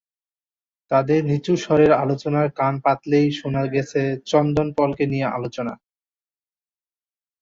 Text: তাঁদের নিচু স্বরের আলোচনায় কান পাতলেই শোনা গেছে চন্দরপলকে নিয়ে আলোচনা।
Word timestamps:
তাঁদের 0.91 1.21
নিচু 1.25 1.53
স্বরের 1.63 1.91
আলোচনায় 2.03 2.51
কান 2.59 2.73
পাতলেই 2.85 3.27
শোনা 3.39 3.63
গেছে 3.73 4.01
চন্দরপলকে 4.29 5.05
নিয়ে 5.11 5.27
আলোচনা। 5.29 5.73